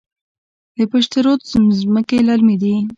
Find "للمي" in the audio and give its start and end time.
2.27-2.55